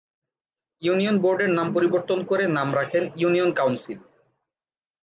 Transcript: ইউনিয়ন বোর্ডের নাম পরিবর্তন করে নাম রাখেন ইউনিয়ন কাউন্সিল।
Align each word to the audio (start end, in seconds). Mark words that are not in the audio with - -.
ইউনিয়ন 0.81 1.15
বোর্ডের 1.23 1.51
নাম 1.57 1.67
পরিবর্তন 1.75 2.19
করে 2.23 2.43
নাম 2.57 2.67
রাখেন 2.75 3.03
ইউনিয়ন 3.15 3.51
কাউন্সিল। 3.53 3.99